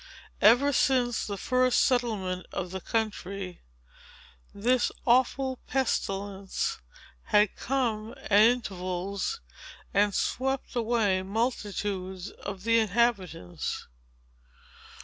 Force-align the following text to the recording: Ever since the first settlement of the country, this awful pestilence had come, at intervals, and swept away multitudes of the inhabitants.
Ever 0.41 0.73
since 0.73 1.27
the 1.27 1.37
first 1.37 1.79
settlement 1.81 2.47
of 2.51 2.71
the 2.71 2.81
country, 2.81 3.61
this 4.51 4.91
awful 5.05 5.57
pestilence 5.67 6.79
had 7.25 7.55
come, 7.55 8.15
at 8.17 8.31
intervals, 8.41 9.41
and 9.93 10.11
swept 10.15 10.75
away 10.75 11.21
multitudes 11.21 12.31
of 12.31 12.63
the 12.63 12.79
inhabitants. 12.79 13.85